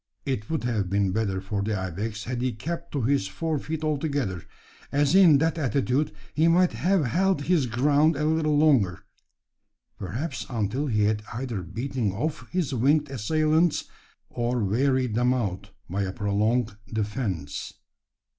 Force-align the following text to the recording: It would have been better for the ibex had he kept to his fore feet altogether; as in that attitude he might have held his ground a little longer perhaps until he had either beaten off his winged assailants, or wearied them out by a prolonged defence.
It 0.25 0.49
would 0.49 0.63
have 0.63 0.89
been 0.89 1.11
better 1.11 1.39
for 1.39 1.61
the 1.61 1.77
ibex 1.79 2.23
had 2.23 2.41
he 2.41 2.53
kept 2.53 2.91
to 2.91 3.03
his 3.03 3.27
fore 3.27 3.59
feet 3.59 3.83
altogether; 3.83 4.41
as 4.91 5.13
in 5.13 5.37
that 5.37 5.59
attitude 5.59 6.11
he 6.33 6.47
might 6.47 6.71
have 6.73 7.05
held 7.05 7.43
his 7.43 7.67
ground 7.67 8.15
a 8.15 8.25
little 8.25 8.57
longer 8.57 9.03
perhaps 9.99 10.47
until 10.49 10.87
he 10.87 11.03
had 11.03 11.21
either 11.31 11.61
beaten 11.61 12.11
off 12.13 12.49
his 12.49 12.73
winged 12.73 13.11
assailants, 13.11 13.83
or 14.31 14.63
wearied 14.63 15.13
them 15.13 15.35
out 15.35 15.69
by 15.87 16.01
a 16.01 16.11
prolonged 16.13 16.75
defence. 16.91 17.73